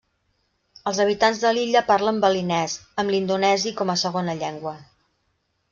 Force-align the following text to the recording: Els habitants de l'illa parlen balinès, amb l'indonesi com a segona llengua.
Els 0.91 1.01
habitants 1.03 1.41
de 1.43 1.51
l'illa 1.57 1.83
parlen 1.91 2.23
balinès, 2.25 2.79
amb 3.03 3.17
l'indonesi 3.17 3.77
com 3.83 3.95
a 3.95 3.99
segona 4.07 4.39
llengua. 4.41 4.75